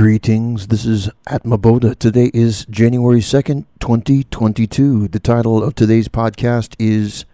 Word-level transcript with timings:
Greetings, 0.00 0.68
this 0.68 0.86
is 0.86 1.10
Atma 1.26 1.58
Bodha. 1.58 1.94
Today 1.94 2.30
is 2.32 2.64
January 2.70 3.20
2nd, 3.20 3.66
2022. 3.80 5.08
The 5.08 5.20
title 5.20 5.62
of 5.62 5.74
today's 5.74 6.08
podcast 6.08 6.74
is 6.78 7.26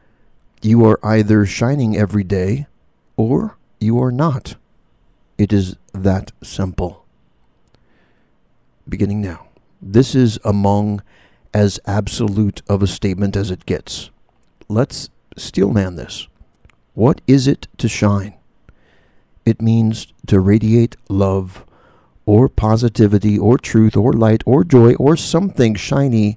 You 0.63 0.85
Are 0.85 0.99
Either 1.01 1.47
Shining 1.47 1.97
Every 1.97 2.25
Day 2.25 2.67
or 3.17 3.57
You 3.79 4.03
Are 4.03 4.11
Not. 4.11 4.57
It 5.39 5.53
is 5.53 5.77
that 5.93 6.33
simple. 6.43 7.05
Beginning 8.89 9.21
now. 9.21 9.47
This 9.81 10.17
is 10.17 10.41
among 10.45 11.03
as 11.55 11.79
absolute 11.87 12.63
of 12.69 12.83
a 12.83 12.89
statement 12.89 13.37
as 13.37 13.53
it 13.53 13.65
gets. 13.65 14.11
Let's 14.69 15.09
steelman 15.37 15.95
this. 15.95 16.27
What 16.95 17.21
is 17.29 17.47
it 17.47 17.69
to 17.79 17.87
shine? 17.87 18.35
It 19.45 19.63
means 19.63 20.13
to 20.27 20.41
radiate 20.41 20.97
love 21.09 21.65
or 22.27 22.49
positivity 22.49 23.39
or 23.39 23.57
truth 23.57 23.97
or 23.97 24.13
light 24.13 24.43
or 24.45 24.65
joy 24.65 24.95
or 24.97 25.17
something 25.17 25.75
shiny 25.77 26.37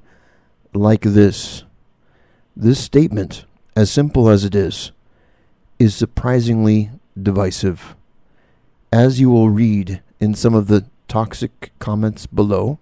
like 0.73 1.01
this. 1.01 1.63
This 2.55 2.79
statement, 2.79 3.45
as 3.75 3.91
simple 3.91 4.29
as 4.29 4.45
it 4.45 4.53
is, 4.53 4.91
is 5.79 5.95
surprisingly 5.95 6.91
divisive. 7.21 7.95
As 8.93 9.19
you 9.19 9.29
will 9.31 9.49
read 9.49 10.01
in 10.19 10.35
some 10.35 10.53
of 10.53 10.67
the 10.67 10.85
toxic 11.07 11.71
comments 11.79 12.27
below, 12.27 12.77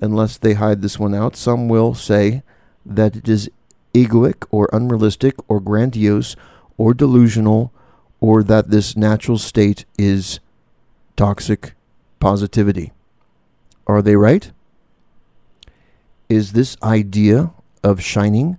unless 0.00 0.38
they 0.38 0.54
hide 0.54 0.80
this 0.80 0.98
one 0.98 1.14
out, 1.14 1.36
some 1.36 1.68
will 1.68 1.94
say 1.94 2.42
that 2.86 3.16
it 3.16 3.28
is 3.28 3.50
egoic 3.92 4.46
or 4.50 4.68
unrealistic 4.72 5.34
or 5.48 5.60
grandiose 5.60 6.36
or 6.78 6.94
delusional 6.94 7.72
or 8.20 8.42
that 8.42 8.70
this 8.70 8.96
natural 8.96 9.38
state 9.38 9.84
is 9.98 10.40
toxic 11.16 11.74
positivity. 12.20 12.92
Are 13.86 14.02
they 14.02 14.16
right? 14.16 14.50
Is 16.28 16.52
this 16.52 16.76
idea 16.82 17.52
of 17.82 18.02
shining 18.02 18.58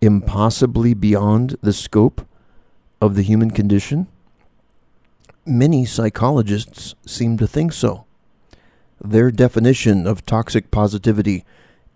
impossibly 0.00 0.94
beyond 0.94 1.56
the 1.62 1.72
scope 1.72 2.26
of 3.00 3.14
the 3.14 3.22
human 3.22 3.50
condition? 3.50 4.06
Many 5.46 5.84
psychologists 5.84 6.94
seem 7.06 7.38
to 7.38 7.46
think 7.46 7.72
so. 7.72 8.04
Their 9.02 9.30
definition 9.30 10.06
of 10.06 10.26
toxic 10.26 10.70
positivity 10.70 11.44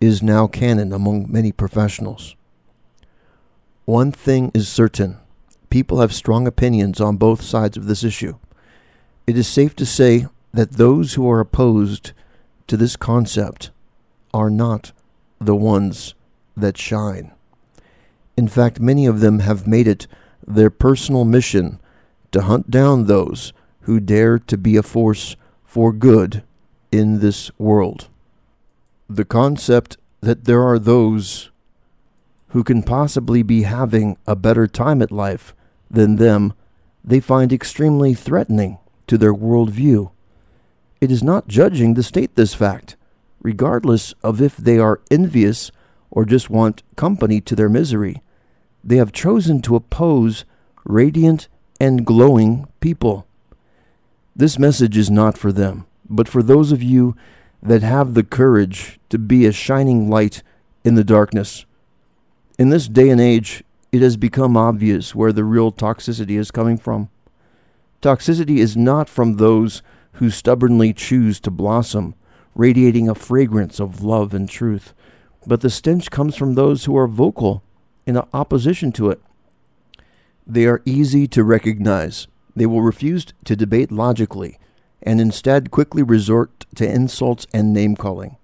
is 0.00 0.22
now 0.22 0.46
canon 0.46 0.92
among 0.92 1.30
many 1.30 1.52
professionals. 1.52 2.36
One 3.84 4.12
thing 4.12 4.50
is 4.54 4.68
certain 4.68 5.18
people 5.70 6.00
have 6.00 6.12
strong 6.12 6.46
opinions 6.46 7.00
on 7.00 7.16
both 7.16 7.42
sides 7.42 7.76
of 7.76 7.86
this 7.86 8.04
issue. 8.04 8.36
It 9.26 9.38
is 9.38 9.46
safe 9.46 9.74
to 9.76 9.86
say 9.86 10.26
that 10.52 10.72
those 10.72 11.14
who 11.14 11.28
are 11.30 11.40
opposed 11.40 12.12
to 12.66 12.76
this 12.76 12.96
concept 12.96 13.70
are 14.32 14.50
not 14.50 14.92
the 15.40 15.56
ones 15.56 16.14
that 16.56 16.76
shine. 16.76 17.32
In 18.36 18.48
fact, 18.48 18.80
many 18.80 19.06
of 19.06 19.20
them 19.20 19.40
have 19.40 19.66
made 19.66 19.88
it 19.88 20.06
their 20.46 20.70
personal 20.70 21.24
mission 21.24 21.78
to 22.32 22.42
hunt 22.42 22.70
down 22.70 23.06
those 23.06 23.52
who 23.82 24.00
dare 24.00 24.38
to 24.38 24.56
be 24.56 24.76
a 24.76 24.82
force 24.82 25.36
for 25.64 25.92
good 25.92 26.42
in 26.92 27.20
this 27.20 27.50
world. 27.58 28.08
The 29.08 29.24
concept 29.24 29.96
that 30.20 30.44
there 30.44 30.62
are 30.62 30.78
those 30.78 31.50
who 32.48 32.64
can 32.64 32.82
possibly 32.82 33.42
be 33.42 33.62
having 33.62 34.16
a 34.26 34.36
better 34.36 34.66
time 34.66 35.02
at 35.02 35.12
life 35.12 35.54
than 35.90 36.16
them, 36.16 36.52
they 37.04 37.20
find 37.20 37.52
extremely 37.52 38.14
threatening 38.14 38.78
to 39.06 39.16
their 39.16 39.34
worldview. 39.34 40.10
It 41.00 41.10
is 41.10 41.22
not 41.22 41.48
judging 41.48 41.94
to 41.94 42.02
state 42.02 42.34
this 42.34 42.52
fact, 42.52 42.96
regardless 43.40 44.12
of 44.22 44.42
if 44.42 44.56
they 44.56 44.78
are 44.78 45.00
envious 45.10 45.72
or 46.10 46.24
just 46.24 46.50
want 46.50 46.82
company 46.96 47.40
to 47.40 47.56
their 47.56 47.70
misery. 47.70 48.22
They 48.84 48.96
have 48.96 49.12
chosen 49.12 49.62
to 49.62 49.76
oppose 49.76 50.44
radiant 50.84 51.48
and 51.80 52.04
glowing 52.04 52.66
people. 52.80 53.26
This 54.36 54.58
message 54.58 54.96
is 54.96 55.10
not 55.10 55.38
for 55.38 55.52
them, 55.52 55.86
but 56.08 56.28
for 56.28 56.42
those 56.42 56.72
of 56.72 56.82
you 56.82 57.16
that 57.62 57.82
have 57.82 58.14
the 58.14 58.24
courage 58.24 58.98
to 59.08 59.18
be 59.18 59.46
a 59.46 59.52
shining 59.52 60.10
light 60.10 60.42
in 60.84 60.94
the 60.94 61.04
darkness. 61.04 61.64
In 62.58 62.68
this 62.68 62.88
day 62.88 63.08
and 63.08 63.20
age, 63.20 63.64
it 63.92 64.02
has 64.02 64.16
become 64.16 64.56
obvious 64.56 65.14
where 65.14 65.32
the 65.32 65.44
real 65.44 65.72
toxicity 65.72 66.38
is 66.38 66.50
coming 66.50 66.76
from. 66.76 67.08
Toxicity 68.02 68.58
is 68.58 68.76
not 68.76 69.08
from 69.08 69.36
those 69.36 69.82
who 70.12 70.30
stubbornly 70.30 70.92
choose 70.92 71.40
to 71.40 71.50
blossom, 71.50 72.14
radiating 72.54 73.08
a 73.08 73.14
fragrance 73.14 73.80
of 73.80 74.02
love 74.02 74.34
and 74.34 74.48
truth, 74.48 74.92
but 75.46 75.60
the 75.60 75.70
stench 75.70 76.10
comes 76.10 76.36
from 76.36 76.54
those 76.54 76.84
who 76.84 76.96
are 76.96 77.08
vocal 77.08 77.62
in 78.06 78.18
opposition 78.32 78.92
to 78.92 79.10
it. 79.10 79.20
They 80.46 80.66
are 80.66 80.82
easy 80.84 81.26
to 81.28 81.44
recognize. 81.44 82.26
They 82.56 82.66
will 82.66 82.82
refuse 82.82 83.26
to 83.44 83.56
debate 83.56 83.92
logically 83.92 84.58
and 85.02 85.20
instead 85.20 85.70
quickly 85.70 86.02
resort 86.02 86.66
to 86.74 86.88
insults 86.88 87.46
and 87.54 87.72
name 87.72 87.96
calling. 87.96 88.36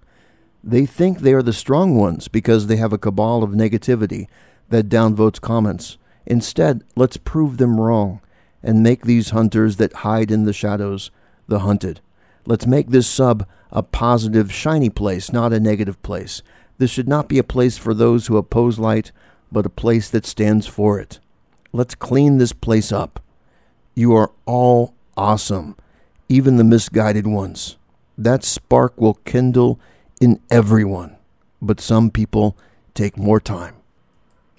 They 0.63 0.85
think 0.85 1.19
they 1.19 1.33
are 1.33 1.43
the 1.43 1.53
strong 1.53 1.95
ones 1.95 2.27
because 2.27 2.67
they 2.67 2.77
have 2.77 2.93
a 2.93 2.97
cabal 2.97 3.43
of 3.43 3.51
negativity 3.51 4.27
that 4.69 4.89
downvotes 4.89 5.39
comments. 5.39 5.97
Instead, 6.25 6.83
let's 6.95 7.17
prove 7.17 7.57
them 7.57 7.79
wrong 7.79 8.21
and 8.63 8.83
make 8.83 9.03
these 9.03 9.29
hunters 9.29 9.77
that 9.77 9.93
hide 9.93 10.31
in 10.31 10.43
the 10.43 10.53
shadows 10.53 11.11
the 11.47 11.59
hunted. 11.59 12.01
Let's 12.45 12.65
make 12.65 12.89
this 12.89 13.07
sub 13.07 13.45
a 13.71 13.83
positive, 13.83 14.53
shiny 14.53 14.89
place, 14.89 15.31
not 15.33 15.53
a 15.53 15.59
negative 15.59 16.01
place. 16.01 16.41
This 16.77 16.91
should 16.91 17.07
not 17.07 17.27
be 17.27 17.37
a 17.37 17.43
place 17.43 17.77
for 17.77 17.93
those 17.93 18.27
who 18.27 18.37
oppose 18.37 18.79
light, 18.79 19.11
but 19.51 19.65
a 19.65 19.69
place 19.69 20.09
that 20.09 20.25
stands 20.25 20.67
for 20.67 20.99
it. 20.99 21.19
Let's 21.73 21.95
clean 21.95 22.37
this 22.37 22.53
place 22.53 22.91
up. 22.91 23.21
You 23.95 24.15
are 24.15 24.31
all 24.45 24.93
awesome, 25.15 25.75
even 26.29 26.57
the 26.57 26.63
misguided 26.63 27.27
ones. 27.27 27.77
That 28.17 28.43
spark 28.43 28.99
will 28.99 29.15
kindle 29.25 29.79
in 30.21 30.39
everyone, 30.49 31.17
but 31.61 31.81
some 31.81 32.09
people 32.09 32.57
take 32.93 33.17
more 33.17 33.39
time. 33.39 33.75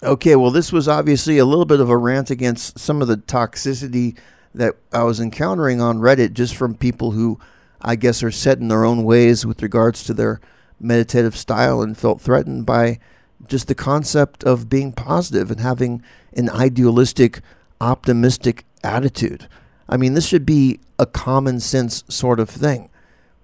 Okay, 0.02 0.36
well, 0.36 0.52
this 0.52 0.72
was 0.72 0.86
obviously 0.86 1.38
a 1.38 1.44
little 1.44 1.64
bit 1.64 1.80
of 1.80 1.90
a 1.90 1.96
rant 1.96 2.30
against 2.30 2.78
some 2.78 3.02
of 3.02 3.08
the 3.08 3.16
toxicity 3.16 4.16
that 4.54 4.74
I 4.92 5.02
was 5.04 5.20
encountering 5.20 5.80
on 5.80 5.98
Reddit 5.98 6.32
just 6.32 6.56
from 6.56 6.74
people 6.74 7.12
who 7.12 7.38
I 7.80 7.96
guess 7.96 8.22
are 8.22 8.30
set 8.30 8.58
in 8.58 8.68
their 8.68 8.84
own 8.84 9.04
ways 9.04 9.46
with 9.46 9.62
regards 9.62 10.04
to 10.04 10.14
their 10.14 10.40
meditative 10.80 11.36
style 11.36 11.82
and 11.82 11.96
felt 11.96 12.20
threatened 12.20 12.66
by 12.66 12.98
just 13.46 13.68
the 13.68 13.74
concept 13.74 14.42
of 14.44 14.68
being 14.68 14.92
positive 14.92 15.50
and 15.50 15.60
having 15.60 16.02
an 16.36 16.50
idealistic, 16.50 17.40
optimistic 17.80 18.64
attitude. 18.82 19.48
I 19.88 19.96
mean, 19.96 20.14
this 20.14 20.26
should 20.26 20.44
be 20.44 20.80
a 20.98 21.06
common 21.06 21.60
sense 21.60 22.04
sort 22.08 22.40
of 22.40 22.50
thing. 22.50 22.90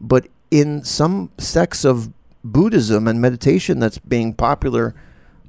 But 0.01 0.27
in 0.51 0.85
some 0.85 1.31
sects 1.39 1.85
of 1.85 2.13
Buddhism 2.43 3.09
and 3.09 3.21
meditation 3.21 3.79
that's 3.79 3.99
being 3.99 4.35
popular 4.35 4.95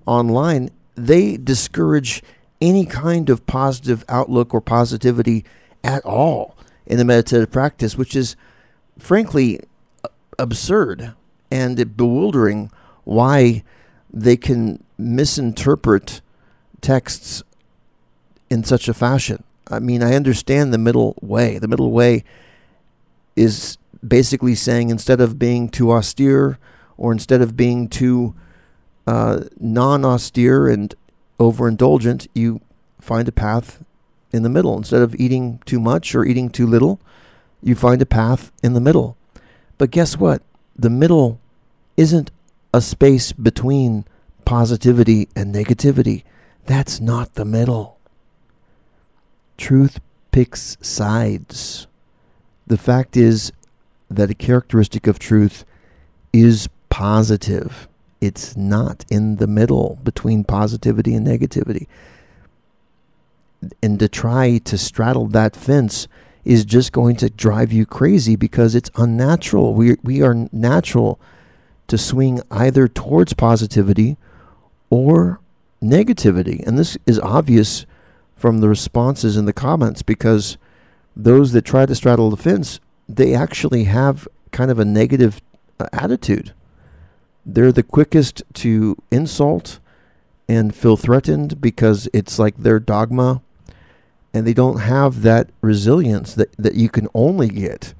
online, 0.06 0.70
they 0.96 1.38
discourage 1.38 2.24
any 2.62 2.86
kind 2.86 3.30
of 3.30 3.46
positive 3.46 4.06
outlook 4.08 4.54
or 4.54 4.62
positivity 4.62 5.46
at 5.84 6.04
all 6.06 6.58
in 6.86 6.98
the 6.98 7.06
meditative 7.06 7.52
practice, 7.52 7.98
which 7.98 8.16
is 8.16 8.36
frankly 8.98 9.60
absurd 10.40 11.14
and 11.52 11.96
bewildering 11.96 12.72
why 13.04 13.64
they 14.12 14.38
can 14.38 14.84
misinterpret 14.98 16.22
texts 16.82 17.44
in 18.50 18.64
such 18.64 18.88
a 18.88 18.94
fashion. 18.94 19.44
I 19.70 19.80
mean, 19.80 20.04
I 20.04 20.16
understand 20.16 20.74
the 20.74 20.78
middle 20.78 21.18
way. 21.22 21.58
The 21.58 21.68
middle 21.68 21.92
way 21.92 22.24
is 23.36 23.78
basically 24.06 24.56
saying 24.56 24.90
instead 24.90 25.20
of 25.20 25.40
being 25.40 25.70
too 25.70 25.92
austere 25.92 26.60
or 26.98 27.12
instead 27.12 27.42
of 27.42 27.58
being 27.58 27.88
too 27.88 28.36
uh, 29.08 29.44
non 29.60 30.06
austere 30.06 30.68
and 30.68 30.94
overindulgent, 31.40 32.28
you 32.34 32.62
find 33.00 33.28
a 33.28 33.32
path 33.32 33.84
in 34.32 34.44
the 34.44 34.50
middle. 34.50 34.78
Instead 34.78 35.02
of 35.02 35.16
eating 35.16 35.60
too 35.66 35.80
much 35.80 36.16
or 36.16 36.26
eating 36.26 36.50
too 36.50 36.68
little, 36.68 37.00
you 37.62 37.76
find 37.76 38.02
a 38.02 38.06
path 38.06 38.52
in 38.64 38.74
the 38.74 38.82
middle. 38.82 39.18
But 39.78 39.92
guess 39.92 40.18
what? 40.18 40.42
The 40.76 40.90
middle 40.90 41.40
isn't 41.98 42.32
a 42.74 42.82
space 42.82 43.32
between 43.32 44.06
positivity 44.44 45.30
and 45.36 45.54
negativity. 45.54 46.24
That's 46.66 47.00
not 47.00 47.36
the 47.36 47.46
middle. 47.46 47.98
Truth 49.58 50.00
picks 50.32 50.78
sides. 50.82 51.88
The 52.68 52.78
fact 52.78 53.16
is 53.16 53.52
that 54.10 54.30
a 54.30 54.36
characteristic 54.36 55.08
of 55.08 55.20
truth 55.20 55.66
is 56.34 56.68
positive. 56.90 57.88
It's 58.26 58.58
not 58.58 59.06
in 59.10 59.36
the 59.36 59.48
middle 59.48 60.00
between 60.04 60.44
positivity 60.44 61.14
and 61.14 61.26
negativity. 61.28 61.86
And 63.84 64.00
to 64.00 64.08
try 64.08 64.58
to 64.60 64.78
straddle 64.78 65.28
that 65.28 65.56
fence 65.56 66.08
is 66.44 66.66
just 66.66 66.92
going 66.92 67.16
to 67.18 67.30
drive 67.30 67.72
you 67.72 67.86
crazy 67.86 68.36
because 68.36 68.76
it's 68.76 68.90
unnatural. 68.96 69.74
We, 69.74 69.96
we 70.04 70.22
are 70.24 70.48
natural 70.52 71.20
to 71.88 71.98
swing 71.98 72.42
either 72.50 72.88
towards 72.88 73.34
positivity 73.34 74.18
or 74.90 75.40
negativity. 75.82 76.66
And 76.66 76.80
this 76.80 76.98
is 77.06 77.20
obvious 77.20 77.86
from 78.36 78.60
the 78.60 78.70
responses 78.70 79.38
in 79.38 79.46
the 79.46 79.54
comments 79.54 80.02
because 80.02 80.58
those 81.16 81.52
that 81.52 81.64
try 81.64 81.86
to 81.86 81.96
straddle 81.96 82.30
the 82.30 82.38
fence, 82.38 82.80
they 83.08 83.36
actually 83.36 83.84
have 83.86 84.28
kind 84.52 84.72
of 84.72 84.80
a 84.80 84.86
negative 84.86 85.42
uh, 85.80 85.88
attitude. 85.94 86.54
They're 87.46 87.72
the 87.72 87.84
quickest 87.84 88.44
to 88.56 88.98
insult 89.12 89.80
and 90.48 90.76
feel 90.76 90.98
threatened 90.98 91.62
because 91.62 92.08
it's 92.14 92.40
like 92.40 92.58
their 92.58 92.80
dogma 92.80 93.42
and 94.34 94.46
they 94.46 94.54
don't 94.54 94.82
have 94.82 95.22
that 95.22 95.50
resilience 95.62 96.34
that, 96.36 96.52
that 96.58 96.76
you 96.76 96.90
can 96.90 97.08
only 97.14 97.48
get 97.48 97.94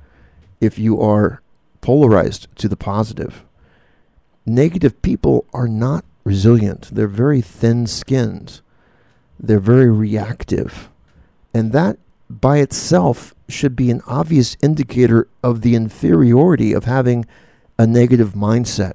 if 0.60 0.78
you 0.78 1.00
are 1.00 1.42
polarized 1.82 2.48
to 2.58 2.68
the 2.68 2.76
positive. 2.76 3.44
Negative 4.46 5.02
people 5.02 5.46
are 5.54 5.68
not 5.68 6.04
resilient. 6.24 6.90
They're 6.92 7.08
very 7.08 7.42
thin 7.42 7.88
skinned. 7.88 8.62
They're 9.40 9.60
very 9.60 9.90
reactive. 9.90 10.90
And 11.54 11.72
that 11.72 11.98
by 12.30 12.58
itself 12.58 13.34
should 13.48 13.76
be 13.76 13.92
an 13.92 14.02
obvious 14.08 14.58
indicator 14.62 15.28
of 15.44 15.62
the 15.62 15.76
inferiority 15.76 16.74
of 16.74 16.86
having 16.86 17.26
a 17.78 17.86
negative 17.86 18.34
mindset. 18.34 18.94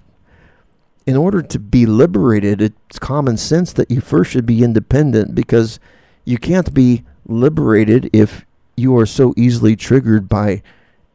In 1.06 1.17
order 1.17 1.43
to 1.43 1.58
be 1.58 1.87
liberated, 1.87 2.61
it's 2.61 2.99
common 2.99 3.37
sense 3.37 3.73
that 3.73 3.91
you 3.91 4.00
first 4.00 4.31
should 4.31 4.47
be 4.47 4.62
independent 4.62 5.35
because 5.35 5.81
you 6.25 6.38
can't 6.38 6.73
be 6.75 7.05
liberated 7.26 8.11
if 8.12 8.44
you 8.76 8.97
are 8.97 9.06
so 9.06 9.35
easily 9.37 9.76
triggered 9.76 10.29
by 10.29 10.62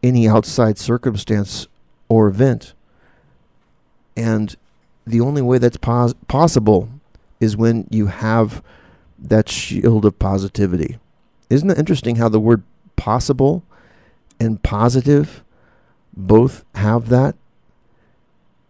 any 0.04 0.28
outside 0.28 0.78
circumstance 0.78 1.68
or 2.10 2.28
event. 2.28 2.74
And 4.16 4.56
the 5.06 5.22
only 5.22 5.42
way 5.42 5.58
that's 5.58 5.78
pos- 5.78 6.16
possible 6.28 6.90
is 7.40 7.58
when 7.58 7.88
you 7.90 8.08
have 8.08 8.64
that 9.18 9.50
shield 9.50 10.06
of 10.06 10.18
positivity. 10.20 10.98
Isn't 11.50 11.70
it 11.70 11.78
interesting 11.78 12.16
how 12.16 12.30
the 12.30 12.40
word 12.40 12.64
possible 12.96 13.64
and 14.40 14.62
positive 14.62 15.44
both 16.16 16.64
have 16.76 17.10
that? 17.10 17.36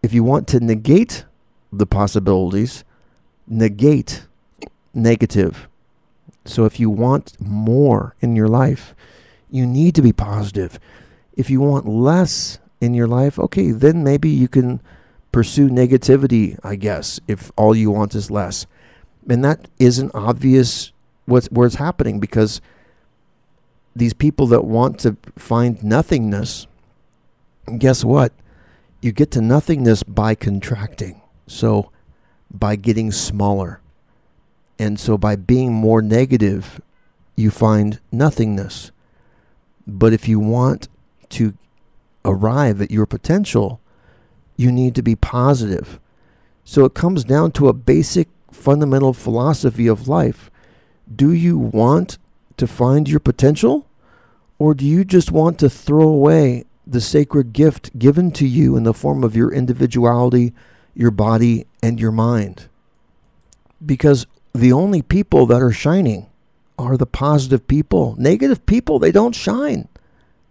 If 0.06 0.14
you 0.14 0.22
want 0.22 0.46
to 0.48 0.60
negate 0.60 1.24
the 1.72 1.84
possibilities, 1.84 2.84
negate 3.48 4.24
negative. 4.94 5.66
So 6.44 6.64
if 6.64 6.78
you 6.78 6.90
want 6.90 7.36
more 7.40 8.14
in 8.20 8.36
your 8.36 8.46
life, 8.46 8.94
you 9.50 9.66
need 9.66 9.96
to 9.96 10.02
be 10.02 10.12
positive. 10.12 10.78
If 11.36 11.50
you 11.50 11.60
want 11.60 11.88
less 11.88 12.60
in 12.80 12.94
your 12.94 13.08
life, 13.08 13.36
okay, 13.36 13.72
then 13.72 14.04
maybe 14.04 14.28
you 14.28 14.46
can 14.46 14.80
pursue 15.32 15.68
negativity, 15.68 16.56
I 16.62 16.76
guess, 16.76 17.18
if 17.26 17.50
all 17.56 17.74
you 17.74 17.90
want 17.90 18.14
is 18.14 18.30
less. 18.30 18.64
And 19.28 19.44
that 19.44 19.66
isn't 19.80 20.12
obvious 20.14 20.92
what's 21.24 21.48
where 21.48 21.66
it's 21.66 21.82
happening 21.86 22.20
because 22.20 22.60
these 23.96 24.14
people 24.14 24.46
that 24.46 24.64
want 24.64 25.00
to 25.00 25.16
find 25.34 25.82
nothingness, 25.82 26.68
guess 27.78 28.04
what? 28.04 28.32
You 29.06 29.12
get 29.12 29.30
to 29.30 29.40
nothingness 29.40 30.02
by 30.02 30.34
contracting. 30.34 31.22
So 31.46 31.92
by 32.50 32.74
getting 32.74 33.12
smaller. 33.12 33.80
And 34.80 34.98
so 34.98 35.16
by 35.16 35.36
being 35.36 35.72
more 35.72 36.02
negative, 36.02 36.80
you 37.36 37.52
find 37.52 38.00
nothingness. 38.10 38.90
But 39.86 40.12
if 40.12 40.26
you 40.26 40.40
want 40.40 40.88
to 41.28 41.54
arrive 42.24 42.82
at 42.82 42.90
your 42.90 43.06
potential, 43.06 43.80
you 44.56 44.72
need 44.72 44.96
to 44.96 45.02
be 45.02 45.14
positive. 45.14 46.00
So 46.64 46.84
it 46.84 46.94
comes 46.94 47.22
down 47.22 47.52
to 47.52 47.68
a 47.68 47.72
basic 47.72 48.26
fundamental 48.50 49.12
philosophy 49.12 49.86
of 49.86 50.08
life. 50.08 50.50
Do 51.14 51.32
you 51.32 51.56
want 51.56 52.18
to 52.56 52.66
find 52.66 53.08
your 53.08 53.20
potential? 53.20 53.86
Or 54.58 54.74
do 54.74 54.84
you 54.84 55.04
just 55.04 55.30
want 55.30 55.60
to 55.60 55.70
throw 55.70 56.08
away 56.08 56.64
the 56.86 57.00
sacred 57.00 57.52
gift 57.52 57.98
given 57.98 58.30
to 58.32 58.46
you 58.46 58.76
in 58.76 58.84
the 58.84 58.94
form 58.94 59.24
of 59.24 59.34
your 59.34 59.52
individuality, 59.52 60.54
your 60.94 61.10
body, 61.10 61.66
and 61.82 61.98
your 61.98 62.12
mind? 62.12 62.68
Because 63.84 64.26
the 64.54 64.72
only 64.72 65.02
people 65.02 65.46
that 65.46 65.60
are 65.60 65.72
shining 65.72 66.28
are 66.78 66.96
the 66.96 67.06
positive 67.06 67.66
people. 67.66 68.14
Negative 68.18 68.64
people, 68.66 68.98
they 68.98 69.12
don't 69.12 69.34
shine. 69.34 69.88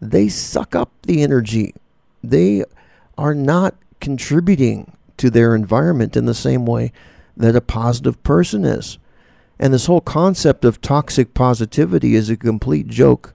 They 0.01 0.27
suck 0.27 0.75
up 0.75 0.91
the 1.03 1.23
energy. 1.23 1.73
They 2.23 2.65
are 3.17 3.33
not 3.33 3.75
contributing 3.99 4.95
to 5.17 5.29
their 5.29 5.55
environment 5.55 6.17
in 6.17 6.25
the 6.25 6.33
same 6.33 6.65
way 6.65 6.91
that 7.37 7.55
a 7.55 7.61
positive 7.61 8.21
person 8.23 8.65
is. 8.65 8.97
And 9.57 9.73
this 9.73 9.85
whole 9.85 10.01
concept 10.01 10.65
of 10.65 10.81
toxic 10.81 11.33
positivity 11.33 12.15
is 12.15 12.29
a 12.29 12.35
complete 12.35 12.87
joke. 12.87 13.33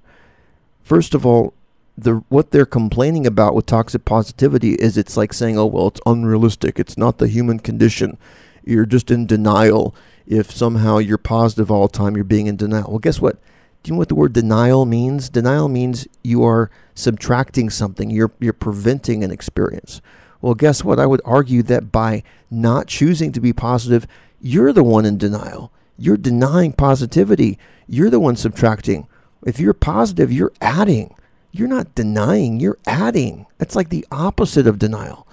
First 0.82 1.14
of 1.14 1.24
all, 1.24 1.54
the 2.02 2.24
what 2.28 2.50
they're 2.50 2.66
complaining 2.66 3.26
about 3.26 3.54
with 3.54 3.66
toxic 3.66 4.04
positivity 4.04 4.74
is 4.74 4.96
it's 4.96 5.16
like 5.16 5.32
saying, 5.32 5.58
"Oh, 5.58 5.66
well, 5.66 5.88
it's 5.88 6.00
unrealistic. 6.06 6.78
It's 6.78 6.96
not 6.96 7.18
the 7.18 7.28
human 7.28 7.58
condition. 7.58 8.16
You're 8.64 8.86
just 8.86 9.10
in 9.10 9.26
denial 9.26 9.94
if 10.26 10.50
somehow 10.50 10.98
you're 10.98 11.18
positive 11.18 11.70
all 11.70 11.88
the 11.88 11.96
time, 11.96 12.14
you're 12.14 12.24
being 12.24 12.46
in 12.46 12.56
denial." 12.56 12.86
Well, 12.88 12.98
guess 12.98 13.20
what? 13.20 13.36
Do 13.82 13.88
you 13.88 13.94
know 13.94 13.98
what 13.98 14.08
the 14.08 14.14
word 14.14 14.32
denial 14.32 14.84
means? 14.84 15.28
Denial 15.28 15.68
means 15.68 16.06
you 16.22 16.44
are 16.44 16.70
subtracting 16.94 17.70
something. 17.70 18.10
You're 18.10 18.32
you're 18.40 18.52
preventing 18.52 19.24
an 19.24 19.30
experience. 19.30 20.00
Well, 20.40 20.54
guess 20.54 20.84
what? 20.84 20.98
I 20.98 21.06
would 21.06 21.22
argue 21.24 21.62
that 21.64 21.92
by 21.92 22.22
not 22.50 22.86
choosing 22.86 23.32
to 23.32 23.40
be 23.40 23.52
positive, 23.52 24.06
you're 24.40 24.72
the 24.72 24.82
one 24.82 25.04
in 25.04 25.18
denial. 25.18 25.70
You're 25.98 26.16
denying 26.16 26.72
positivity. 26.72 27.58
You're 27.86 28.10
the 28.10 28.20
one 28.20 28.36
subtracting. 28.36 29.06
If 29.44 29.60
you're 29.60 29.74
positive, 29.74 30.32
you're 30.32 30.52
adding. 30.60 31.14
You're 31.52 31.68
not 31.68 31.94
denying, 31.94 32.60
you're 32.60 32.78
adding. 32.86 33.46
That's 33.58 33.76
like 33.76 33.88
the 33.88 34.06
opposite 34.10 34.66
of 34.66 34.78
denial. 34.78 35.26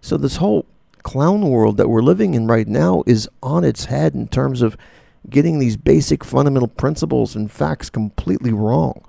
So, 0.00 0.16
this 0.16 0.36
whole 0.36 0.66
clown 1.02 1.42
world 1.50 1.76
that 1.76 1.88
we're 1.88 2.02
living 2.02 2.34
in 2.34 2.46
right 2.46 2.66
now 2.68 3.02
is 3.06 3.28
on 3.42 3.64
its 3.64 3.86
head 3.86 4.14
in 4.14 4.28
terms 4.28 4.62
of 4.62 4.76
getting 5.28 5.58
these 5.58 5.76
basic 5.76 6.24
fundamental 6.24 6.68
principles 6.68 7.34
and 7.34 7.50
facts 7.50 7.90
completely 7.90 8.52
wrong. 8.52 9.04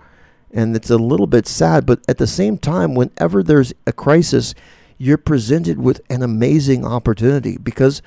And 0.51 0.75
it's 0.75 0.89
a 0.89 0.98
little 0.98 1.27
bit 1.27 1.48
sad, 1.48 1.86
but 1.86 2.00
at 2.07 2.17
the 2.17 2.27
same 2.27 2.57
time, 2.57 2.95
whenever 2.95 3.43
there's 3.43 3.74
a 3.86 3.91
crisis, 3.91 4.55
you're 4.98 5.17
presented 5.17 5.79
with 5.79 6.01
an 6.10 6.24
amazing 6.24 6.86
opportunity 6.86 7.57
because 7.57 8.01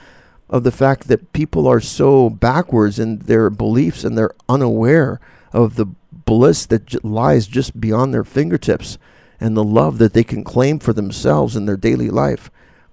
of 0.49 0.65
the 0.65 0.73
fact 0.73 1.09
that 1.09 1.33
people 1.33 1.67
are 1.67 1.81
so 1.81 2.31
backwards 2.31 2.99
in 2.99 3.19
their 3.19 3.51
beliefs 3.51 4.05
and 4.05 4.17
they're 4.17 4.35
unaware 4.49 5.21
of 5.53 5.77
the 5.77 5.87
bliss 6.25 6.67
that 6.67 7.05
lies 7.05 7.47
just 7.47 7.81
beyond 7.81 8.13
their 8.13 8.25
fingertips 8.25 8.99
and 9.41 9.57
the 9.57 9.65
love 9.65 9.99
that 9.99 10.13
they 10.13 10.25
can 10.25 10.45
claim 10.45 10.79
for 10.79 10.93
themselves 10.93 11.57
in 11.57 11.67
their 11.67 11.77
daily 11.77 12.11
life. 12.11 12.51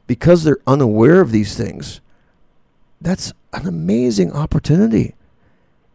Because 0.07 0.43
they're 0.43 0.59
unaware 0.67 1.21
of 1.21 1.31
these 1.31 1.57
things, 1.57 2.01
that's 3.01 3.33
an 3.53 3.67
amazing 3.67 4.31
opportunity. 4.31 5.15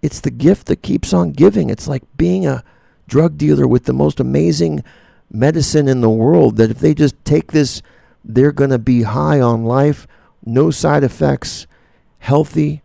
It's 0.03 0.21
the 0.21 0.31
gift 0.31 0.67
that 0.67 0.83
keeps 0.83 1.13
on 1.13 1.33
giving. 1.33 1.71
It's 1.71 1.87
like 1.87 2.03
being 2.17 2.47
a 2.47 2.65
drug 3.07 3.37
dealer 3.37 3.67
with 3.67 3.85
the 3.85 3.93
most 3.93 4.19
amazing 4.19 4.83
medicine 5.31 5.89
in 5.89 6.01
the 6.01 6.11
world 6.11 6.57
that 6.57 6.71
if 6.71 6.79
they 6.79 6.95
just 6.95 7.15
take 7.25 7.53
this, 7.53 7.83
they're 8.25 8.53
going 8.53 8.71
to 8.71 8.79
be 8.79 9.03
high 9.03 9.41
on 9.41 9.65
life, 9.65 10.07
no 10.45 10.71
side 10.71 11.05
effects, 11.05 11.67
healthy. 12.19 12.83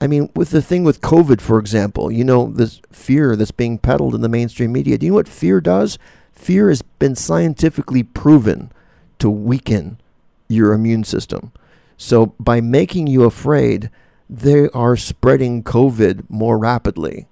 I 0.00 0.06
mean, 0.06 0.30
with 0.34 0.50
the 0.50 0.62
thing 0.62 0.84
with 0.84 1.00
COVID, 1.00 1.40
for 1.40 1.58
example, 1.58 2.10
you 2.10 2.24
know, 2.24 2.50
this 2.50 2.80
fear 2.90 3.36
that's 3.36 3.50
being 3.50 3.78
peddled 3.78 4.14
in 4.14 4.22
the 4.22 4.28
mainstream 4.28 4.72
media. 4.72 4.96
Do 4.96 5.06
you 5.06 5.12
know 5.12 5.16
what 5.16 5.28
fear 5.28 5.60
does? 5.60 5.98
Fear 6.32 6.70
has 6.70 6.82
been 6.82 7.14
scientifically 7.14 8.02
proven 8.02 8.72
to 9.18 9.28
weaken 9.28 10.00
your 10.48 10.72
immune 10.72 11.04
system. 11.04 11.52
So 11.98 12.34
by 12.40 12.62
making 12.62 13.08
you 13.08 13.24
afraid, 13.24 13.90
they 14.28 14.68
are 14.70 14.96
spreading 14.96 15.62
COVID 15.62 16.30
more 16.30 16.56
rapidly, 16.56 17.26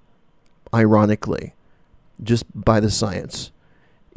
ironically, 0.71 1.55
just 2.21 2.45
by 2.53 2.79
the 2.79 2.91
science 2.91 3.51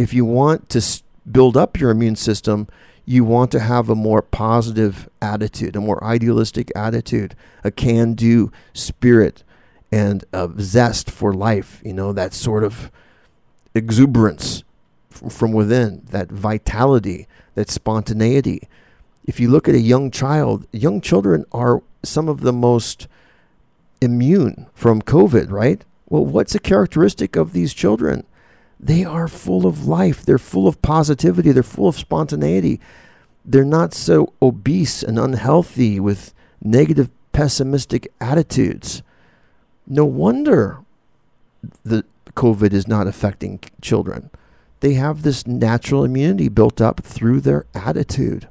if 0.03 0.13
you 0.13 0.25
want 0.25 0.69
to 0.71 0.83
build 1.31 1.57
up 1.57 1.79
your 1.79 1.91
immune 1.91 2.17
system, 2.17 2.69
you 3.05 3.25
want 3.25 3.51
to 3.51 3.61
have 3.61 3.89
a 3.89 3.95
more 3.95 4.23
positive 4.23 5.09
attitude, 5.21 5.77
a 5.77 5.81
more 5.81 6.03
idealistic 6.05 6.71
attitude, 6.77 7.35
a 7.65 7.71
can 7.71 8.15
do 8.15 8.53
spirit, 8.73 9.43
and 9.91 10.25
a 10.33 10.49
zest 10.61 11.11
for 11.11 11.33
life. 11.35 11.81
You 11.85 11.93
know, 11.93 12.13
that 12.13 12.33
sort 12.33 12.65
of 12.65 12.91
exuberance 13.75 14.65
from 15.11 15.53
within, 15.53 16.03
that 16.11 16.31
vitality, 16.31 17.27
that 17.55 17.71
spontaneity. 17.71 18.69
If 19.25 19.39
you 19.39 19.51
look 19.51 19.69
at 19.69 19.75
a 19.75 19.81
young 19.81 20.11
child, 20.11 20.67
young 20.73 21.01
children 21.01 21.45
are 21.53 21.83
some 22.03 22.29
of 22.29 22.41
the 22.41 22.53
most 22.53 23.07
immune 24.01 24.67
from 24.75 25.03
COVID, 25.03 25.51
right? 25.51 25.85
Well, 26.09 26.25
what's 26.25 26.55
a 26.55 26.61
characteristic 26.61 27.37
of 27.37 27.53
these 27.53 27.73
children? 27.73 28.27
They 28.83 29.05
are 29.05 29.29
full 29.29 29.65
of 29.65 29.87
life. 29.87 30.25
They're 30.25 30.39
full 30.39 30.67
of 30.67 30.83
positivity. 30.83 31.53
They're 31.53 31.62
full 31.62 31.89
of 31.89 31.97
spontaneity. 31.97 32.81
They're 33.45 33.65
not 33.65 33.95
so 33.95 34.33
obese 34.43 35.03
and 35.05 35.19
unhealthy 35.19 36.01
with 36.01 36.35
negative, 36.61 37.11
pessimistic 37.33 38.12
attitudes. 38.21 39.03
No 39.87 40.05
wonder 40.05 40.79
the 41.85 42.05
COVID 42.35 42.73
is 42.73 42.89
not 42.89 43.07
affecting 43.07 43.61
children. 43.81 44.31
They 44.81 44.95
have 44.95 45.23
this 45.23 45.47
natural 45.47 46.05
immunity 46.05 46.49
built 46.49 46.81
up 46.81 47.05
through 47.05 47.41
their 47.41 47.67
attitude. 47.75 48.49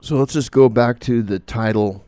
So 0.00 0.16
let's 0.16 0.32
just 0.32 0.50
go 0.50 0.68
back 0.68 0.98
to 1.00 1.22
the 1.22 1.38
title 1.38 2.04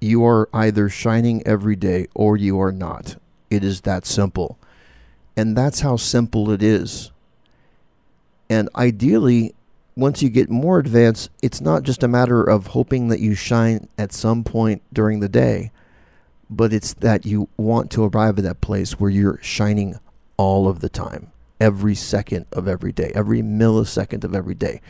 You 0.00 0.24
are 0.24 0.48
either 0.52 0.88
shining 0.88 1.42
every 1.46 1.76
day 1.76 2.06
or 2.14 2.36
you 2.36 2.60
are 2.60 2.72
not. 2.72 3.16
It 3.50 3.64
is 3.64 3.80
that 3.82 4.06
simple. 4.06 4.58
And 5.38 5.56
that's 5.56 5.78
how 5.80 5.94
simple 5.94 6.50
it 6.50 6.64
is. 6.64 7.12
And 8.50 8.68
ideally, 8.74 9.54
once 9.96 10.20
you 10.20 10.30
get 10.30 10.50
more 10.50 10.80
advanced, 10.80 11.30
it's 11.40 11.60
not 11.60 11.84
just 11.84 12.02
a 12.02 12.08
matter 12.08 12.42
of 12.42 12.66
hoping 12.66 13.06
that 13.06 13.20
you 13.20 13.36
shine 13.36 13.88
at 13.96 14.12
some 14.12 14.42
point 14.42 14.82
during 14.92 15.20
the 15.20 15.28
day, 15.28 15.70
but 16.50 16.72
it's 16.72 16.92
that 16.94 17.24
you 17.24 17.48
want 17.56 17.88
to 17.92 18.02
arrive 18.02 18.38
at 18.38 18.44
that 18.46 18.60
place 18.60 18.98
where 18.98 19.10
you're 19.10 19.38
shining 19.40 20.00
all 20.36 20.66
of 20.66 20.80
the 20.80 20.88
time, 20.88 21.30
every 21.60 21.94
second 21.94 22.46
of 22.50 22.66
every 22.66 22.90
day, 22.90 23.12
every 23.14 23.40
millisecond 23.40 24.24
of 24.24 24.34
every 24.34 24.56
day, 24.56 24.80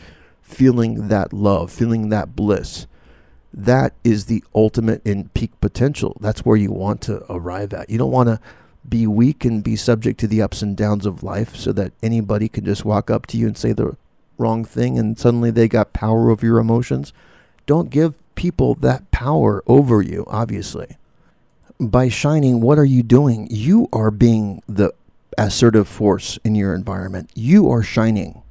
feeling 0.41 1.09
that 1.09 1.31
love, 1.31 1.71
feeling 1.71 2.09
that 2.09 2.35
bliss. 2.35 2.87
That 3.53 3.93
is 4.03 4.25
the 4.25 4.43
ultimate 4.55 5.05
in 5.05 5.29
peak 5.29 5.51
potential. 5.61 6.17
That's 6.19 6.43
where 6.43 6.57
you 6.57 6.71
want 6.71 7.01
to 7.01 7.23
arrive 7.31 7.71
at. 7.71 7.91
You 7.91 7.99
don't 7.99 8.11
want 8.11 8.29
to 8.29 8.39
be 8.89 9.05
weak 9.07 9.45
and 9.45 9.63
be 9.63 9.75
subject 9.75 10.19
to 10.19 10.27
the 10.27 10.41
ups 10.41 10.61
and 10.61 10.75
downs 10.75 11.05
of 11.05 11.23
life 11.23 11.55
so 11.55 11.71
that 11.73 11.93
anybody 12.01 12.47
can 12.47 12.65
just 12.65 12.85
walk 12.85 13.09
up 13.09 13.25
to 13.27 13.37
you 13.37 13.47
and 13.47 13.57
say 13.57 13.71
the 13.71 13.95
wrong 14.37 14.63
thing 14.63 14.97
and 14.97 15.19
suddenly 15.19 15.51
they 15.51 15.67
got 15.67 15.93
power 15.93 16.29
over 16.29 16.45
your 16.45 16.59
emotions. 16.59 17.13
Don't 17.65 17.89
give 17.89 18.13
people 18.35 18.73
that 18.75 19.11
power 19.11 19.63
over 19.67 20.01
you, 20.01 20.23
obviously. 20.27 20.97
By 21.79 22.09
shining, 22.09 22.61
what 22.61 22.77
are 22.77 22.85
you 22.85 23.03
doing? 23.03 23.47
You 23.51 23.87
are 23.93 24.11
being 24.11 24.61
the 24.67 24.93
assertive 25.37 25.87
force 25.87 26.37
in 26.43 26.55
your 26.55 26.73
environment. 26.73 27.29
You 27.35 27.69
are 27.69 27.83
shining. 27.83 28.41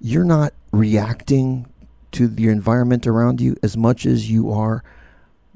You're 0.00 0.24
not 0.24 0.52
reacting 0.72 1.66
to 2.12 2.28
the 2.28 2.48
environment 2.48 3.06
around 3.06 3.40
you 3.40 3.56
as 3.62 3.76
much 3.76 4.06
as 4.06 4.30
you 4.30 4.52
are 4.52 4.84